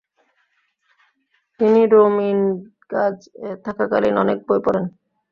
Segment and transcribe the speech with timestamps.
[1.59, 3.17] তিনি টোমিনগাজ
[3.41, 4.85] এ থাকাকালীন অনেক বই পড়েন।